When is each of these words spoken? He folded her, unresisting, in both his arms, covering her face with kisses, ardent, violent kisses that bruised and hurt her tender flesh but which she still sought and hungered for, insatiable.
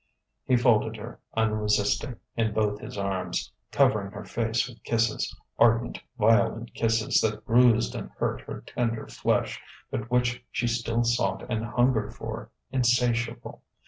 He 0.45 0.57
folded 0.57 0.95
her, 0.97 1.19
unresisting, 1.37 2.15
in 2.35 2.53
both 2.55 2.79
his 2.81 2.97
arms, 2.97 3.51
covering 3.71 4.09
her 4.13 4.23
face 4.23 4.67
with 4.67 4.81
kisses, 4.81 5.35
ardent, 5.59 6.01
violent 6.17 6.73
kisses 6.73 7.21
that 7.21 7.45
bruised 7.45 7.93
and 7.93 8.09
hurt 8.17 8.41
her 8.41 8.61
tender 8.65 9.05
flesh 9.05 9.61
but 9.91 10.09
which 10.09 10.43
she 10.49 10.65
still 10.65 11.03
sought 11.03 11.45
and 11.51 11.63
hungered 11.63 12.15
for, 12.15 12.49
insatiable. 12.71 13.61